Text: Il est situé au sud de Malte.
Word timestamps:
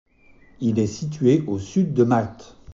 Il 0.61 0.79
est 0.79 0.87
situé 0.87 1.43
au 1.45 1.59
sud 1.59 1.93
de 1.93 2.03
Malte. 2.03 2.57